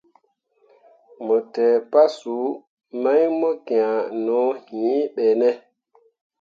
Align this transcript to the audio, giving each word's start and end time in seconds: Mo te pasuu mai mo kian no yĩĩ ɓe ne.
Mo 1.25 1.35
te 1.53 1.65
pasuu 1.91 2.47
mai 3.01 3.23
mo 3.39 3.49
kian 3.65 3.97
no 4.25 4.39
yĩĩ 4.77 4.97
ɓe 5.13 5.25
ne. 5.39 5.49